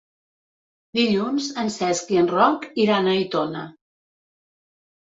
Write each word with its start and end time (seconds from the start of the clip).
Dilluns 0.99 1.49
en 1.65 1.69
Cesc 1.75 2.15
i 2.17 2.19
en 2.25 2.33
Roc 2.35 2.67
iran 2.87 3.13
a 3.13 3.17
Aitona. 3.21 3.67